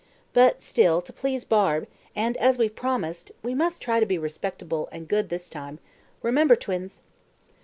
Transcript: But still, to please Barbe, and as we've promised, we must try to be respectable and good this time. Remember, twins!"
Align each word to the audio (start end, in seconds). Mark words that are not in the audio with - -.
But 0.33 0.63
still, 0.63 0.99
to 1.03 1.13
please 1.13 1.45
Barbe, 1.45 1.85
and 2.15 2.35
as 2.37 2.57
we've 2.57 2.73
promised, 2.75 3.31
we 3.43 3.53
must 3.53 3.83
try 3.83 3.99
to 3.99 4.05
be 4.07 4.17
respectable 4.17 4.89
and 4.91 5.07
good 5.07 5.29
this 5.29 5.47
time. 5.47 5.77
Remember, 6.23 6.55
twins!" 6.55 7.03